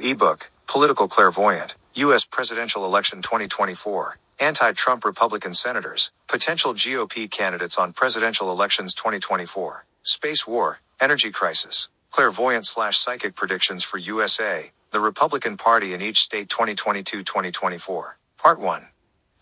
ebook, 0.00 0.50
Political 0.68 1.08
Clairvoyant, 1.08 1.76
U.S. 1.94 2.26
Presidential 2.26 2.84
Election 2.84 3.22
2024, 3.22 4.18
Anti-Trump 4.40 5.04
Republican 5.04 5.54
Senators, 5.54 6.12
Potential 6.28 6.74
GOP 6.74 7.30
Candidates 7.30 7.78
on 7.78 7.92
Presidential 7.92 8.50
Elections 8.52 8.94
2024, 8.94 9.86
Space 10.02 10.46
War, 10.46 10.80
Energy 11.00 11.30
Crisis, 11.30 11.88
Clairvoyant 12.12 12.66
slash 12.66 12.98
Psychic 12.98 13.34
Predictions 13.36 13.84
for 13.84 13.98
USA, 13.98 14.72
the 14.92 15.00
Republican 15.00 15.56
Party 15.56 15.94
in 15.94 16.02
each 16.02 16.20
state 16.22 16.48
2022-2024. 16.48 18.02
Part 18.38 18.60
1. 18.60 18.86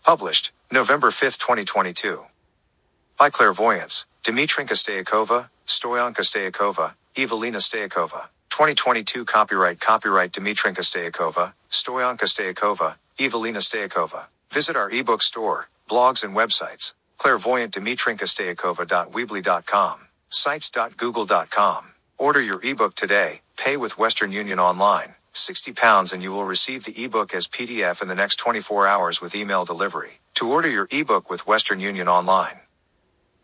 Published, 0.05 0.53
November 0.71 1.11
5, 1.11 1.37
2022. 1.39 2.19
By 3.19 3.29
Clairvoyance, 3.31 4.07
Dmitrinka 4.25 4.73
Stoichkova, 4.75 5.49
Stoyanka 5.67 6.23
Stoichkova, 6.23 6.95
Evelina 7.17 7.59
Stoichkova. 7.59 8.29
2022 8.57 9.23
Copyright 9.23 9.79
Copyright 9.79 10.31
Dmitrinka 10.31 10.81
Stoichkova, 10.81 11.53
Stoyanka 11.69 12.25
Stoichkova, 12.25 12.95
Evelina 13.19 13.59
Stoichkova. 13.59 14.25
Visit 14.49 14.75
our 14.75 14.89
ebook 14.89 15.21
store, 15.21 15.69
blogs 15.87 16.23
and 16.23 16.35
websites, 16.35 16.95
clairvoyantdmitrinkastoichkova.weebly.com, 17.19 19.99
sites.google.com. 20.29 21.85
Order 22.17 22.41
your 22.41 22.59
ebook 22.65 22.95
today, 22.95 23.41
pay 23.57 23.77
with 23.77 23.99
Western 23.99 24.31
Union 24.31 24.57
Online, 24.59 25.13
60 25.33 25.73
pounds 25.73 26.11
and 26.11 26.23
you 26.23 26.31
will 26.31 26.45
receive 26.45 26.83
the 26.83 27.03
ebook 27.05 27.35
as 27.35 27.45
PDF 27.47 28.01
in 28.01 28.07
the 28.07 28.15
next 28.15 28.37
24 28.37 28.87
hours 28.87 29.21
with 29.21 29.35
email 29.35 29.65
delivery. 29.65 30.17
To 30.33 30.49
order 30.49 30.67
your 30.71 30.87
ebook 30.89 31.29
with 31.29 31.45
Western 31.45 31.79
Union 31.79 32.07
Online, 32.07 32.59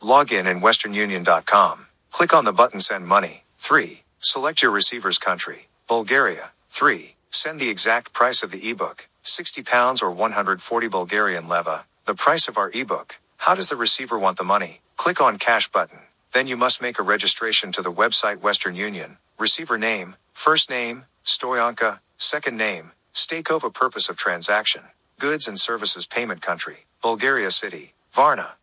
log 0.04 0.34
in 0.34 0.48
in 0.48 0.62
westernunion.com. 0.62 1.88
Click 2.12 2.34
on 2.34 2.46
the 2.46 2.54
button 2.54 2.82
Send 2.82 3.08
Money. 3.08 3.44
3. 3.60 4.03
Select 4.24 4.62
your 4.64 4.72
receiver's 4.72 5.18
country, 5.20 5.70
Bulgaria. 5.90 6.52
3. 6.72 7.16
Send 7.32 7.60
the 7.60 7.72
exact 7.72 8.14
price 8.14 8.44
of 8.44 8.52
the 8.52 8.70
ebook, 8.70 9.10
60 9.24 9.64
pounds 9.64 10.04
or 10.04 10.12
140 10.12 10.90
Bulgarian 10.90 11.50
leva, 11.50 11.88
the 12.06 12.16
price 12.16 12.48
of 12.50 12.58
our 12.60 12.72
ebook. 12.76 13.20
How 13.40 13.56
does 13.56 13.70
the 13.70 13.78
receiver 13.78 14.20
want 14.20 14.38
the 14.38 14.46
money? 14.46 14.82
Click 14.98 15.22
on 15.22 15.40
Cash 15.40 15.70
button. 15.72 16.00
Then 16.34 16.48
you 16.48 16.58
must 16.58 16.84
make 16.84 17.00
a 17.00 17.04
registration 17.04 17.74
to 17.74 17.84
the 17.84 17.94
website 17.94 18.42
Western 18.44 18.76
Union, 18.76 19.18
receiver 19.40 19.80
name, 19.80 20.18
first 20.34 20.70
name, 20.70 21.06
Stoyanka, 21.26 22.02
second 22.18 22.58
name, 22.58 22.94
Stoichkova 23.16 23.74
purpose 23.74 24.10
of 24.10 24.18
transaction, 24.18 24.84
goods 25.20 25.50
and 25.50 25.60
services 25.60 26.08
payment 26.08 26.44
country, 26.44 26.86
Bulgaria 27.04 27.52
city, 27.52 27.94
Varna. 28.14 28.56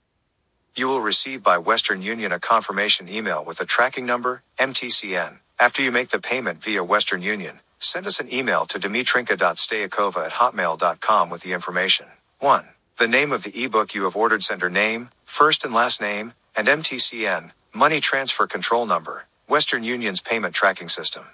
You 0.75 0.89
will 0.89 1.03
receive 1.03 1.45
by 1.45 1.59
Western 1.59 2.03
Union 2.03 2.33
a 2.33 2.41
confirmation 2.41 3.11
email 3.11 3.45
with 3.45 3.61
a 3.61 3.67
tracking 3.67 4.07
number, 4.07 4.43
MTCN. 4.59 5.39
After 5.61 5.83
you 5.83 5.93
make 5.93 6.11
the 6.11 6.21
payment 6.21 6.65
via 6.65 6.85
Western 6.85 7.23
Union, 7.23 7.61
send 7.79 8.07
us 8.07 8.21
an 8.21 8.33
email 8.35 8.67
to 8.67 8.79
dmitrinka.stoichkova 8.81 10.27
at 10.27 10.33
hotmail.com 10.33 11.31
with 11.31 11.43
the 11.43 11.55
information. 11.55 12.09
1. 12.41 12.67
The 12.99 13.09
name 13.09 13.33
of 13.33 13.45
the 13.45 13.65
ebook 13.65 13.95
you 13.95 14.05
have 14.05 14.17
ordered 14.17 14.45
sender 14.45 14.71
name, 14.71 15.11
first 15.25 15.65
and 15.65 15.75
last 15.75 16.01
name, 16.03 16.35
and 16.57 16.69
MTCN, 16.69 17.53
money 17.75 18.01
transfer 18.01 18.49
control 18.49 18.87
number, 18.87 19.27
Western 19.49 19.85
Union's 19.85 20.21
payment 20.21 20.55
tracking 20.57 20.91
system. 20.91 21.25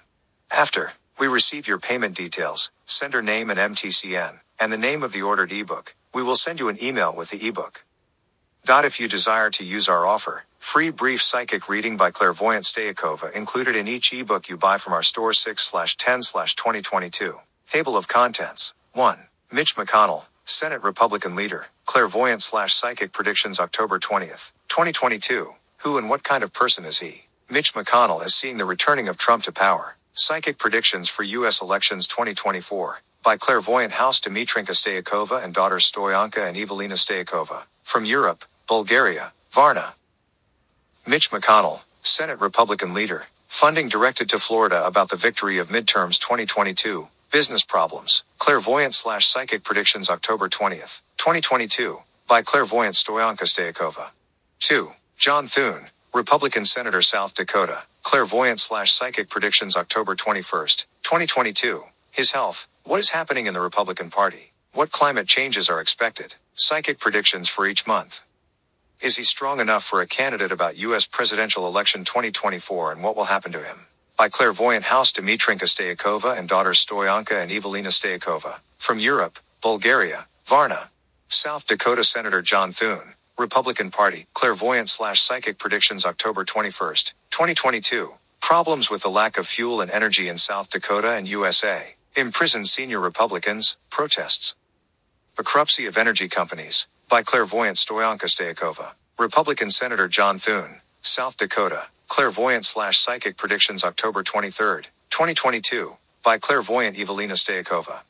After, 0.51 0.93
we 1.19 1.27
receive 1.27 1.67
your 1.67 1.79
payment 1.79 2.15
details, 2.15 2.71
sender 2.85 3.23
name 3.23 3.49
and 3.49 3.59
MTCN, 3.59 4.39
and 4.61 4.73
the 4.73 4.77
name 4.77 5.03
of 5.03 5.13
the 5.13 5.23
ordered 5.23 5.51
ebook, 5.51 5.95
we 6.13 6.23
will 6.23 6.37
send 6.37 6.59
you 6.59 6.69
an 6.69 6.83
email 6.83 7.15
with 7.15 7.31
the 7.31 7.47
ebook. 7.47 7.85
Dot 8.65 8.85
if 8.85 8.99
you 9.01 9.09
desire 9.09 9.51
to 9.51 9.65
use 9.65 9.89
our 9.89 10.05
offer, 10.07 10.45
free 10.59 10.91
brief 10.91 11.23
psychic 11.23 11.69
reading 11.69 11.97
by 11.97 12.11
clairvoyant 12.11 12.65
Stoichkova 12.65 13.33
included 13.33 13.75
in 13.75 13.87
each 13.87 14.13
ebook 14.13 14.49
you 14.49 14.57
buy 14.57 14.77
from 14.79 14.93
our 14.93 15.03
store 15.03 15.33
6/10/2022. 15.33 17.39
Table 17.71 17.97
of 17.97 18.07
contents. 18.07 18.73
1. 18.93 19.27
Mitch 19.51 19.75
McConnell, 19.77 20.25
Senate 20.45 20.83
Republican 20.83 21.35
leader, 21.35 21.67
clairvoyant 21.85 22.43
slash 22.43 22.75
psychic 22.75 23.13
predictions 23.13 23.59
October 23.59 23.99
20th, 23.99 24.53
2022. 24.69 25.55
Who 25.79 25.99
and 25.99 26.09
what 26.09 26.23
kind 26.23 26.43
of 26.43 26.53
person 26.53 26.85
is 26.85 26.99
he? 26.99 27.27
Mitch 27.49 27.73
McConnell 27.75 28.25
is 28.25 28.35
seeing 28.35 28.57
the 28.57 28.65
returning 28.65 29.09
of 29.09 29.17
Trump 29.17 29.43
to 29.45 29.53
power. 29.53 29.97
Psychic 30.13 30.59
predictions 30.59 31.09
for 31.09 31.23
U.S. 31.23 31.61
elections 31.61 32.07
2024 32.07 33.01
by 33.23 33.37
clairvoyant 33.37 33.93
house 33.93 34.21
Dmitrinka 34.21 34.73
Stoichkova 34.73 35.43
and 35.43 35.53
daughters 35.53 35.91
Stoyanka 35.91 36.47
and 36.47 36.57
Evelina 36.57 36.95
Stoichkova. 36.95 37.65
From 37.83 38.05
Europe, 38.05 38.45
Bulgaria, 38.67 39.33
Varna. 39.51 39.95
Mitch 41.07 41.31
McConnell, 41.31 41.81
Senate 42.03 42.41
Republican 42.41 42.93
leader, 42.93 43.27
funding 43.47 43.89
directed 43.89 44.29
to 44.29 44.39
Florida 44.39 44.85
about 44.85 45.09
the 45.09 45.17
victory 45.17 45.57
of 45.57 45.69
midterms 45.69 46.19
2022, 46.19 47.07
business 47.31 47.63
problems, 47.65 48.23
clairvoyant 48.39 48.93
slash 48.95 49.27
psychic 49.27 49.63
predictions 49.63 50.09
October 50.09 50.49
20th, 50.49 51.01
2022, 51.17 51.99
by 52.27 52.41
clairvoyant 52.43 52.95
Stoyanka 52.95 53.45
Stoichkova. 53.45 54.09
2. 54.59 54.91
John 55.17 55.47
Thune, 55.47 55.87
Republican 56.13 56.65
Senator 56.65 57.01
South 57.01 57.35
Dakota, 57.35 57.83
clairvoyant 58.03 58.59
slash 58.59 58.91
psychic 58.93 59.29
predictions 59.29 59.77
October 59.77 60.15
21st, 60.15 60.85
2022, 61.03 61.83
his 62.11 62.31
health, 62.33 62.67
what 62.83 62.99
is 62.99 63.11
happening 63.11 63.47
in 63.47 63.55
the 63.55 63.61
Republican 63.61 64.09
Party, 64.11 64.53
what 64.73 64.91
climate 64.91 65.27
changes 65.27 65.69
are 65.69 65.81
expected, 65.81 66.35
psychic 66.55 66.99
predictions 66.99 67.49
for 67.49 67.67
each 67.67 67.87
month. 67.87 68.21
Is 69.01 69.17
he 69.17 69.23
strong 69.23 69.59
enough 69.59 69.83
for 69.83 70.01
a 70.01 70.07
candidate 70.07 70.51
about 70.51 70.77
U.S. 70.79 71.05
presidential 71.05 71.67
election 71.67 72.03
2024 72.03 72.93
and 72.93 73.03
what 73.03 73.15
will 73.15 73.25
happen 73.25 73.51
to 73.51 73.63
him? 73.63 73.85
By 74.17 74.27
clairvoyant 74.29 74.85
house 74.85 75.11
Dmitrinka 75.13 75.65
Stoichkova 75.65 76.37
and 76.37 76.49
daughters 76.49 76.83
Stoyanka 76.83 77.33
and 77.43 77.51
Evelina 77.51 77.89
Stoichkova. 77.89 78.59
From 78.79 78.97
Europe, 78.99 79.39
Bulgaria, 79.61 80.27
Varna. 80.47 80.89
South 81.29 81.67
Dakota 81.67 82.03
Senator 82.03 82.41
John 82.41 82.73
Thune, 82.73 83.13
Republican 83.37 83.91
Party, 83.91 84.27
clairvoyant 84.33 84.89
slash 84.89 85.21
psychic 85.21 85.59
predictions 85.59 86.05
October 86.05 86.43
21st, 86.43 87.13
2022. 87.31 88.15
Problems 88.41 88.89
with 88.89 89.03
the 89.03 89.11
lack 89.11 89.37
of 89.37 89.47
fuel 89.47 89.81
and 89.81 89.91
energy 89.91 90.27
in 90.27 90.39
South 90.39 90.71
Dakota 90.71 91.11
and 91.13 91.27
USA. 91.27 91.95
Imprisoned 92.15 92.67
senior 92.67 92.99
Republicans, 92.99 93.77
protests. 93.91 94.55
Bankruptcy 95.35 95.87
of 95.87 95.97
energy 95.97 96.29
companies, 96.29 96.87
by 97.09 97.23
clairvoyant 97.23 97.77
Stoyanka 97.77 98.25
Stoichkova. 98.25 98.93
Republican 99.19 99.71
Senator 99.71 100.07
John 100.07 100.39
Thune, 100.39 100.81
South 101.01 101.37
Dakota, 101.37 101.87
clairvoyant 102.09 102.65
slash 102.65 102.99
psychic 102.99 103.37
predictions 103.37 103.83
October 103.83 104.23
23rd, 104.23 104.85
2022, 105.11 105.97
by 106.23 106.37
clairvoyant 106.39 106.97
Evelina 106.99 107.35
Stoichkova. 107.35 108.01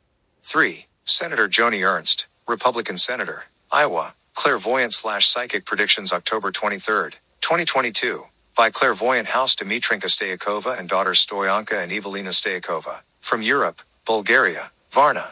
3. 0.43 0.87
Senator 1.05 1.47
Joni 1.49 1.85
Ernst, 1.87 2.27
Republican 2.47 2.97
Senator, 2.97 3.45
Iowa, 3.71 4.15
clairvoyant 4.33 4.93
slash 4.93 5.27
psychic 5.27 5.65
predictions 5.65 6.13
October 6.13 6.51
23rd, 6.51 7.15
2022, 7.41 8.23
by 8.57 8.69
clairvoyant 8.71 9.29
house 9.29 9.55
Dmitrinka 9.55 10.07
Stoichkova 10.07 10.79
and 10.79 10.89
daughters 10.89 11.25
Stoyanka 11.25 11.83
and 11.83 11.91
Evelina 11.91 12.29
Stoichkova. 12.31 13.01
From 13.21 13.41
Europe, 13.41 13.81
Bulgaria, 14.05 14.71
Varna. 14.91 15.31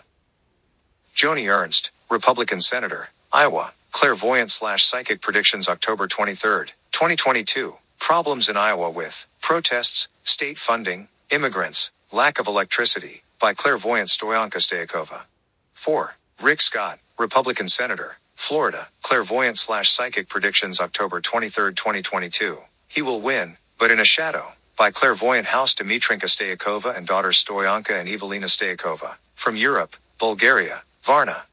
Joni 1.15 1.49
Ernst, 1.51 1.91
Republican 2.09 2.61
Senator, 2.61 3.09
Iowa, 3.35 3.73
clairvoyant 3.91 4.49
slash 4.49 4.85
psychic 4.85 5.21
predictions 5.21 5.67
October 5.69 6.07
23rd, 6.07 6.69
2022. 6.93 7.73
Problems 7.99 8.47
in 8.47 8.57
Iowa 8.57 8.89
with 8.89 9.27
protests, 9.41 10.07
state 10.23 10.57
funding, 10.57 11.09
immigrants, 11.31 11.91
lack 12.13 12.39
of 12.39 12.47
electricity, 12.47 13.23
by 13.41 13.53
clairvoyant 13.53 14.07
Stoyanka 14.09 14.59
Stoichkova. 14.61 15.25
4. 15.73 16.15
Rick 16.41 16.61
Scott, 16.61 16.99
Republican 17.19 17.67
Senator, 17.67 18.19
Florida, 18.35 18.87
clairvoyant 19.03 19.57
slash 19.57 19.91
psychic 19.91 20.29
predictions 20.29 20.79
October 20.79 21.21
23rd, 21.21 21.75
2022. 21.75 22.59
He 22.87 23.01
will 23.03 23.21
win, 23.21 23.57
but 23.77 23.91
in 23.91 23.99
a 23.99 24.05
shadow, 24.05 24.53
by 24.79 24.91
clairvoyant 24.91 25.47
house 25.47 25.75
Dmitrinka 25.75 26.27
Stoichkova 26.27 26.97
and 26.97 27.05
daughters 27.05 27.43
Stoyanka 27.43 27.99
and 27.99 28.09
Evelina 28.09 28.47
Stoichkova. 28.47 29.17
From 29.35 29.57
Europe, 29.57 29.97
Bulgaria, 30.19 30.83
Varna. 31.03 31.43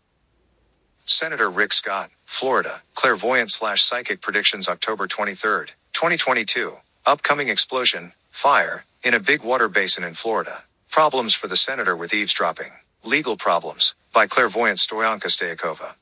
Senator 1.12 1.50
Rick 1.50 1.72
Scott, 1.74 2.10
Florida, 2.26 2.82
clairvoyant 2.94 3.50
slash 3.52 3.82
psychic 3.82 4.22
predictions 4.22 4.68
October 4.68 5.08
23rd, 5.08 5.70
2022. 5.94 6.72
Upcoming 7.06 7.48
explosion, 7.48 8.12
fire, 8.30 8.84
in 9.04 9.14
a 9.14 9.20
big 9.20 9.44
water 9.44 9.68
basin 9.68 10.04
in 10.04 10.14
Florida. 10.14 10.64
Problems 10.90 11.34
for 11.34 11.48
the 11.48 11.56
senator 11.56 11.96
with 11.96 12.14
eavesdropping. 12.14 12.72
Legal 13.04 13.36
problems, 13.36 13.94
by 14.14 14.26
clairvoyant 14.26 14.78
Stoyanka 14.78 15.28
Stoichkova. 15.28 15.94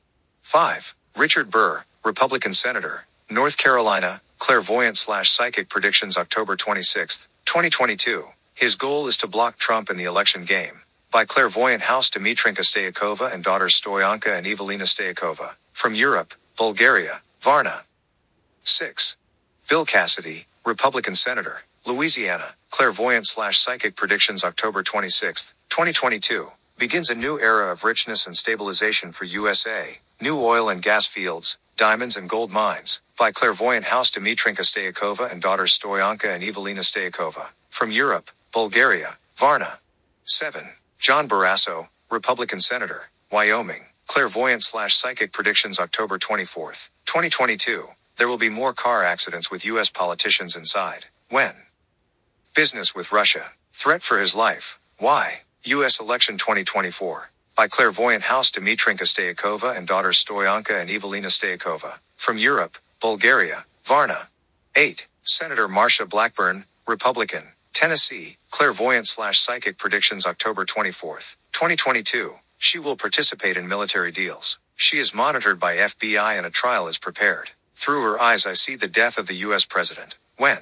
5. 0.43 0.95
Richard 1.17 1.51
Burr, 1.51 1.85
Republican 2.05 2.53
Senator, 2.53 3.05
North 3.29 3.57
Carolina, 3.57 4.21
clairvoyant 4.39 4.97
slash 4.97 5.31
psychic 5.31 5.69
predictions 5.69 6.17
October 6.17 6.57
26th, 6.57 7.27
2022. 7.45 8.25
His 8.55 8.75
goal 8.75 9.07
is 9.07 9.17
to 9.17 9.27
block 9.27 9.57
Trump 9.57 9.89
in 9.91 9.97
the 9.97 10.05
election 10.05 10.45
game 10.45 10.80
by 11.11 11.25
clairvoyant 11.25 11.83
house 11.83 12.09
Dmitrinka 12.09 12.63
Stoichkova 12.63 13.33
and 13.33 13.43
daughters 13.43 13.79
Stoyanka 13.81 14.37
and 14.37 14.47
Evelina 14.47 14.85
Stoichkova. 14.85 15.55
From 15.73 15.95
Europe, 15.95 16.35
Bulgaria, 16.57 17.21
Varna. 17.41 17.83
6. 18.65 19.17
Bill 19.69 19.85
Cassidy, 19.85 20.47
Republican 20.65 21.15
Senator, 21.15 21.63
Louisiana, 21.87 22.55
clairvoyant 22.71 23.27
slash 23.27 23.59
psychic 23.59 23.95
predictions 23.95 24.43
October 24.43 24.83
26, 24.83 25.53
2022 25.69 26.47
begins 26.79 27.09
a 27.09 27.15
new 27.15 27.39
era 27.39 27.71
of 27.71 27.83
richness 27.85 28.27
and 28.27 28.37
stabilization 28.37 29.11
for 29.11 29.25
USA. 29.25 29.99
New 30.21 30.39
oil 30.39 30.69
and 30.69 30.81
gas 30.83 31.07
fields, 31.07 31.57
diamonds 31.77 32.17
and 32.17 32.29
gold 32.29 32.51
mines, 32.51 33.01
by 33.19 33.31
clairvoyant 33.31 33.85
house 33.85 34.11
Dimitrinka 34.11 34.63
Stoichkova 34.63 35.31
and 35.31 35.41
daughters 35.41 35.77
Stoyanka 35.79 36.33
and 36.35 36.43
Evelina 36.43 36.81
Stoichkova. 36.81 37.49
From 37.69 37.91
Europe, 37.91 38.31
Bulgaria, 38.53 39.17
Varna. 39.37 39.79
7. 40.25 40.63
John 41.01 41.29
Barrasso, 41.29 41.89
Republican 42.11 42.61
Senator, 42.61 43.11
Wyoming. 43.31 43.87
Clairvoyant 44.07 44.63
slash 44.63 44.95
psychic 44.95 45.33
predictions 45.33 45.79
October 45.79 46.19
24th, 46.19 46.89
2022. 47.07 47.85
There 48.17 48.29
will 48.29 48.39
be 48.39 48.49
more 48.49 48.73
car 48.73 49.03
accidents 49.05 49.51
with 49.51 49.65
US 49.65 49.91
politicians 49.91 50.57
inside. 50.57 51.07
When? 51.31 51.55
Business 52.55 52.95
with 52.95 53.13
Russia. 53.13 53.53
Threat 53.73 54.03
for 54.03 54.19
his 54.19 54.35
life. 54.35 54.79
Why? 54.99 55.43
US 55.65 56.01
election 56.01 56.37
2024. 56.37 57.31
By 57.57 57.69
clairvoyant 57.69 58.23
house 58.25 58.51
Dimitrinka 58.51 59.05
Stoichkova 59.05 59.77
and 59.77 59.87
daughters 59.87 60.23
Stoyanka 60.23 60.81
and 60.81 60.91
Evelina 60.91 61.29
Stoichkova. 61.29 61.99
From 62.17 62.37
Europe, 62.39 62.77
Bulgaria, 63.01 63.65
Varna. 63.85 64.29
8. 64.75 65.07
Senator 65.23 65.69
Marsha 65.69 66.09
Blackburn, 66.09 66.65
Republican, 66.87 67.45
Tennessee, 67.81 68.37
clairvoyant 68.51 69.07
slash 69.07 69.39
psychic 69.39 69.79
predictions 69.79 70.27
October 70.27 70.65
24th, 70.65 71.37
2022. 71.53 72.33
She 72.59 72.79
will 72.79 72.95
participate 72.97 73.57
in 73.57 73.67
military 73.67 74.11
deals. 74.11 74.59
She 74.77 74.99
is 74.99 75.15
monitored 75.15 75.59
by 75.59 75.77
FBI 75.77 76.37
and 76.37 76.45
a 76.47 76.51
trial 76.51 76.87
is 76.89 76.99
prepared. 76.99 77.51
Through 77.75 78.03
her 78.03 78.21
eyes 78.21 78.45
I 78.45 78.53
see 78.53 78.75
the 78.77 78.87
death 78.87 79.17
of 79.17 79.27
the 79.27 79.35
US 79.49 79.65
president. 79.65 80.19
When? 80.37 80.59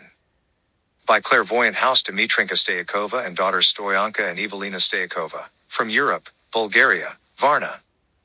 By 1.07 1.19
clairvoyant 1.19 1.77
house 1.77 2.01
Dimitrinka 2.04 2.56
Stoichkova 2.56 3.25
and 3.27 3.36
daughters 3.38 3.74
Stoyanka 3.74 4.30
and 4.31 4.39
Evelina 4.39 4.77
Stoichkova. 4.77 5.50
From 5.68 5.89
Europe, 5.89 6.30
Bulgaria, 6.54 7.18
Varna. 7.38 7.81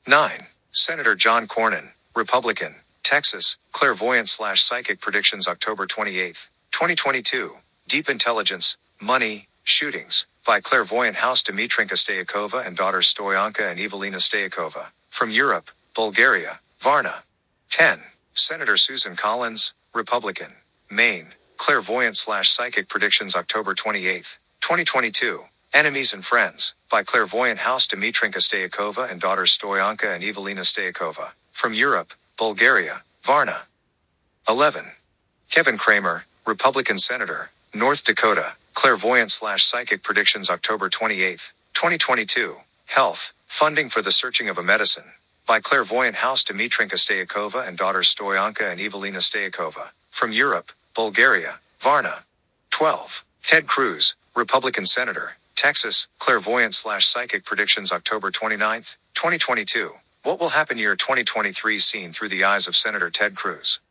9. 0.07 0.47
Senator 0.71 1.15
John 1.15 1.47
Cornyn, 1.47 1.91
Republican, 2.15 2.75
Texas, 3.03 3.57
clairvoyant 3.73 4.29
slash 4.29 4.63
psychic 4.63 5.01
predictions 5.01 5.47
October 5.47 5.87
28th, 5.87 6.47
2022. 6.71 7.51
Deep 7.89 8.09
intelligence, 8.09 8.77
money, 9.05 9.47
shootings, 9.63 10.27
by 10.47 10.61
clairvoyant 10.61 11.17
house 11.17 11.43
Dimitrinka 11.43 11.95
Stoichkova 11.95 12.67
and 12.67 12.77
daughters 12.77 13.13
Stoyanka 13.13 13.71
and 13.71 13.79
Evelina 13.79 14.17
Stoichkova. 14.17 14.87
From 15.09 15.31
Europe, 15.31 15.71
Bulgaria, 15.95 16.59
Varna. 16.79 17.23
10. 17.71 18.01
Senator 18.33 18.77
Susan 18.77 19.15
Collins, 19.15 19.75
Republican, 19.95 20.53
Maine, 20.91 21.29
clairvoyant 21.57 22.17
slash 22.17 22.49
psychic 22.51 22.89
predictions 22.89 23.35
October 23.35 23.75
28th, 23.75 24.39
2022. 24.61 25.41
Enemies 25.73 26.13
and 26.13 26.25
friends, 26.25 26.75
by 26.91 27.03
clairvoyant 27.03 27.59
house 27.59 27.87
Dimitrinka 27.87 28.39
Stoichkova 28.39 29.11
and 29.11 29.21
daughters 29.21 29.57
Stoyanka 29.57 30.15
and 30.15 30.23
Evelina 30.23 30.61
Stoichkova. 30.63 31.33
From 31.53 31.73
Europe, 31.75 32.13
Bulgaria, 32.37 33.03
Varna. 33.23 33.63
11. 34.49 34.85
Kevin 35.51 35.77
Cramer, 35.77 36.25
Republican 36.45 36.99
Senator, 36.99 37.51
North 37.73 38.03
Dakota, 38.03 38.53
clairvoyant 38.75 39.31
slash 39.31 39.65
psychic 39.65 40.03
predictions 40.03 40.49
October 40.51 40.89
28th, 40.89 41.53
2022. 41.75 42.55
Health, 42.87 43.33
funding 43.47 43.89
for 43.89 44.03
the 44.03 44.13
searching 44.13 44.49
of 44.49 44.59
a 44.59 44.63
medicine. 44.63 45.05
By 45.47 45.61
clairvoyant 45.61 46.17
house 46.17 46.43
Dimitrinka 46.45 46.97
Stoichkova 46.97 47.67
and 47.67 47.77
daughters 47.77 48.15
Stoyanka 48.15 48.71
and 48.71 48.81
Evelina 48.81 49.19
Stoichkova. 49.19 49.91
From 50.11 50.33
Europe, 50.33 50.73
Bulgaria, 50.95 51.59
Varna. 51.79 52.25
12. 52.71 53.25
Ted 53.47 53.67
Cruz, 53.67 54.15
Republican 54.35 54.87
Senator, 54.87 55.37
Texas, 55.57 56.07
clairvoyant 56.19 56.75
slash 56.75 57.07
psychic 57.07 57.45
predictions 57.45 57.91
October 57.93 58.31
29th, 58.31 58.97
2022. 59.15 59.91
What 60.23 60.39
will 60.39 60.49
happen 60.51 60.79
year 60.79 60.95
2023 60.97 61.79
seen 61.79 62.13
through 62.13 62.29
the 62.29 62.45
eyes 62.45 62.69
of 62.69 62.77
Senator 62.77 63.11
Ted 63.11 63.35
Cruz? 63.35 63.81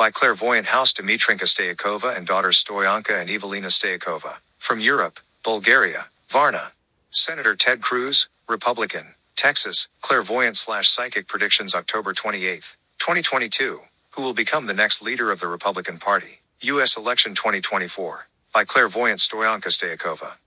By 0.00 0.10
clairvoyant 0.10 0.68
house 0.68 0.92
Dimitrinka 0.94 1.46
Stoichkova 1.46 2.18
and 2.18 2.26
daughters 2.26 2.64
Stoyanka 2.64 3.20
and 3.22 3.30
Evelina 3.30 3.68
Stoichkova. 3.68 4.38
From 4.58 4.80
Europe, 4.80 5.20
Bulgaria, 5.44 6.08
Varna. 6.30 6.72
Senator 7.12 7.56
Ted 7.56 7.82
Cruz, 7.82 8.28
Republican, 8.50 9.14
Texas, 9.36 9.88
clairvoyant 10.02 10.58
slash 10.58 10.90
psychic 10.90 11.28
predictions 11.28 11.76
October 11.76 12.14
28th, 12.14 12.76
2022. 13.00 13.80
Who 14.16 14.22
will 14.24 14.34
become 14.34 14.66
the 14.66 14.74
next 14.74 15.02
leader 15.04 15.30
of 15.32 15.40
the 15.40 15.48
Republican 15.48 15.98
Party? 16.00 16.40
U.S. 16.62 16.98
election 16.98 17.36
2024. 17.36 18.28
By 18.54 18.64
clairvoyant 18.66 19.20
Stoyanka 19.20 19.68
Stoichkova. 19.70 20.38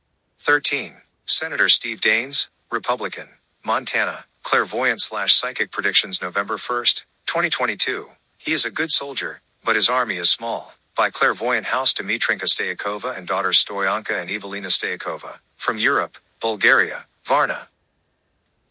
13. 0.42 0.96
Senator 1.28 1.70
Steve 1.70 2.02
Daines, 2.02 2.50
Republican, 2.74 3.30
Montana, 3.66 4.26
clairvoyant 4.44 5.02
slash 5.02 5.36
psychic 5.36 5.72
predictions 5.72 6.22
November 6.22 6.58
1st, 6.58 7.06
2022. 7.28 8.08
He 8.40 8.54
is 8.54 8.66
a 8.66 8.72
good 8.72 8.92
soldier, 8.92 9.42
but 9.66 9.76
his 9.76 9.90
army 9.90 10.18
is 10.18 10.32
small. 10.32 10.74
By 10.98 11.10
clairvoyant 11.12 11.68
house 11.68 11.94
Dimitrinka 11.94 12.46
Stoichkova 12.48 13.18
and 13.18 13.28
daughters 13.28 13.64
Stoyanka 13.64 14.22
and 14.22 14.30
Evelina 14.32 14.68
Stoichkova. 14.70 15.40
From 15.58 15.78
Europe, 15.80 16.18
Bulgaria, 16.42 17.06
Varna. 17.26 17.68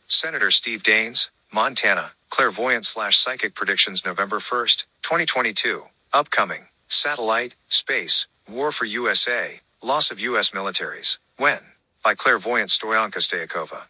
Senator 0.09 0.51
Steve 0.53 0.83
Daines, 0.85 1.31
Montana, 1.53 2.13
clairvoyant 2.31 2.87
slash 2.87 3.19
psychic 3.19 3.55
predictions 3.55 4.05
November 4.07 4.39
1st, 4.39 4.87
2022. 5.03 5.83
Upcoming. 6.15 6.67
Satellite, 6.89 7.57
space, 7.69 8.29
war 8.49 8.73
for 8.73 8.87
USA, 8.87 9.61
loss 9.83 10.11
of 10.13 10.21
US 10.21 10.51
militaries. 10.53 11.19
When? 11.39 11.61
By 12.05 12.15
clairvoyant 12.15 12.71
Stoyanka 12.71 13.19
Stoichkova. 13.21 13.85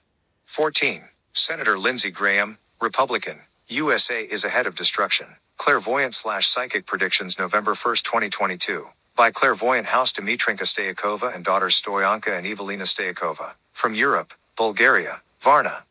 14. 0.47 1.05
Senator 1.35 1.79
Lindsey 1.79 2.11
Graham, 2.11 2.59
Republican. 2.81 3.41
USA 3.69 4.23
is 4.23 4.45
ahead 4.45 4.67
of 4.67 4.77
destruction. 4.77 5.29
Clairvoyant 5.65 6.13
slash 6.13 6.49
psychic 6.49 6.87
predictions 6.87 7.39
November 7.39 7.75
1st, 7.75 8.03
2022. 8.03 8.87
By 9.15 9.31
clairvoyant 9.31 9.87
house 9.87 10.11
Dimitrinka 10.11 10.65
Stoichkova 10.65 11.33
and 11.33 11.45
daughters 11.45 11.81
Stoyanka 11.81 12.37
and 12.37 12.45
Evelina 12.45 12.83
Stoichkova. 12.83 13.55
From 13.71 13.95
Europe, 13.95 14.35
Bulgaria, 14.57 15.23
Varna. 15.41 15.85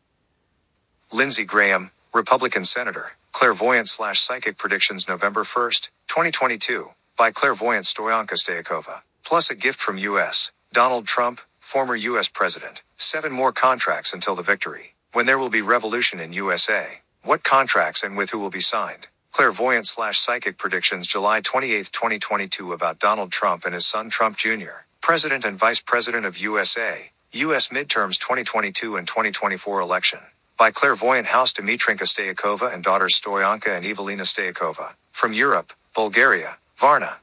Lindsey 1.10 1.46
Graham, 1.46 1.90
Republican 2.12 2.66
Senator. 2.66 3.12
Clairvoyant 3.32 3.88
slash 3.88 4.20
psychic 4.20 4.58
predictions 4.58 5.08
November 5.08 5.42
1st, 5.42 5.88
2022. 6.06 6.88
By 7.16 7.30
clairvoyant 7.30 7.86
Stoyanka 7.86 8.34
Stoichkova. 8.34 9.00
Plus 9.24 9.48
a 9.48 9.54
gift 9.54 9.80
from 9.80 9.96
U.S. 9.96 10.52
Donald 10.74 11.06
Trump, 11.06 11.40
former 11.60 11.96
U.S. 11.96 12.28
President. 12.28 12.82
Seven 12.98 13.32
more 13.32 13.52
contracts 13.52 14.12
until 14.12 14.34
the 14.34 14.42
victory. 14.42 14.96
When 15.14 15.24
there 15.24 15.38
will 15.38 15.48
be 15.48 15.62
revolution 15.62 16.20
in 16.20 16.34
USA. 16.34 17.00
What 17.22 17.42
contracts 17.42 18.02
and 18.02 18.18
with 18.18 18.32
who 18.32 18.38
will 18.38 18.50
be 18.50 18.60
signed? 18.60 19.06
Clairvoyant 19.32 19.86
slash 19.86 20.18
psychic 20.18 20.58
predictions 20.58 21.06
July 21.06 21.40
28, 21.40 21.90
2022 21.92 22.72
about 22.74 22.98
Donald 22.98 23.32
Trump 23.32 23.64
and 23.64 23.74
his 23.74 23.86
son 23.86 24.10
Trump 24.10 24.36
Jr., 24.36 24.84
President 25.00 25.44
and 25.46 25.58
Vice 25.58 25.80
President 25.80 26.26
of 26.26 26.38
USA, 26.38 27.12
U.S. 27.32 27.68
midterms 27.68 28.18
2022 28.20 28.96
and 28.96 29.08
2024 29.08 29.80
election. 29.80 30.20
By 30.58 30.70
clairvoyant 30.70 31.28
house 31.28 31.54
Dimitrinka 31.54 32.04
Stoichkova 32.04 32.74
and 32.74 32.84
daughters 32.84 33.20
Stoyanka 33.20 33.68
and 33.76 33.86
Evelina 33.86 34.24
Stoichkova. 34.24 34.94
From 35.12 35.32
Europe, 35.32 35.72
Bulgaria, 35.94 36.58
Varna. 36.76 37.18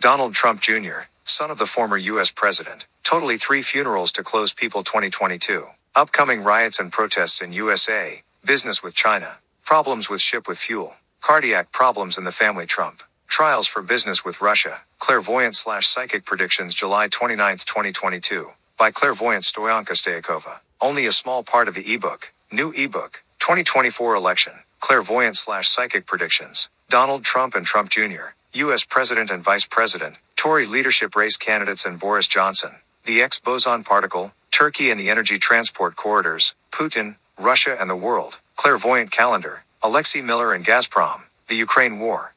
Donald 0.00 0.34
Trump 0.34 0.60
Jr., 0.60 1.08
son 1.24 1.50
of 1.50 1.58
the 1.58 1.66
former 1.66 1.96
U.S. 1.98 2.30
President. 2.30 2.86
Totally 3.04 3.38
three 3.38 3.62
funerals 3.62 4.12
to 4.12 4.22
close 4.22 4.52
people 4.54 4.82
2022. 4.84 5.64
Upcoming 5.96 6.44
riots 6.44 6.78
and 6.80 6.92
protests 6.92 7.40
in 7.40 7.52
USA. 7.54 8.22
Business 8.44 8.82
with 8.82 8.94
China. 8.94 9.38
Problems 9.64 10.10
with 10.10 10.20
ship 10.20 10.46
with 10.48 10.58
fuel. 10.58 10.94
Cardiac 11.26 11.72
problems 11.72 12.18
in 12.18 12.22
the 12.22 12.30
family 12.30 12.66
Trump. 12.66 13.02
Trials 13.26 13.66
for 13.66 13.82
business 13.82 14.24
with 14.24 14.40
Russia. 14.40 14.82
Clairvoyant 15.00 15.56
slash 15.56 15.84
psychic 15.84 16.24
predictions 16.24 16.72
July 16.72 17.08
29, 17.08 17.58
2022. 17.66 18.52
By 18.78 18.92
clairvoyant 18.92 19.42
Stoyanka 19.42 19.94
Stoichkova. 19.96 20.60
Only 20.80 21.04
a 21.04 21.10
small 21.10 21.42
part 21.42 21.66
of 21.66 21.74
the 21.74 21.92
ebook. 21.92 22.32
New 22.52 22.72
ebook. 22.76 23.24
2024 23.40 24.14
election. 24.14 24.52
Clairvoyant 24.78 25.36
slash 25.36 25.68
psychic 25.68 26.06
predictions. 26.06 26.70
Donald 26.90 27.24
Trump 27.24 27.56
and 27.56 27.66
Trump 27.66 27.90
Jr. 27.90 28.36
U.S. 28.52 28.84
President 28.84 29.28
and 29.32 29.42
Vice 29.42 29.66
President. 29.66 30.18
Tory 30.36 30.66
leadership 30.66 31.16
race 31.16 31.36
candidates 31.36 31.86
and 31.86 31.98
Boris 31.98 32.28
Johnson. 32.28 32.70
The 33.04 33.20
X 33.20 33.40
boson 33.40 33.82
particle. 33.82 34.32
Turkey 34.52 34.92
and 34.92 35.00
the 35.00 35.10
energy 35.10 35.40
transport 35.40 35.96
corridors. 35.96 36.54
Putin, 36.70 37.16
Russia 37.36 37.76
and 37.80 37.90
the 37.90 37.96
world. 37.96 38.38
Clairvoyant 38.56 39.10
calendar. 39.10 39.65
Alexei 39.82 40.22
Miller 40.22 40.54
and 40.54 40.64
Gazprom. 40.64 41.22
The 41.48 41.54
Ukraine 41.54 42.00
War. 42.00 42.34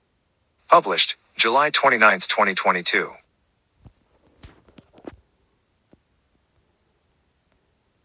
Published, 0.69 1.15
July 1.37 1.69
29, 1.71 2.19
2022. 2.19 3.13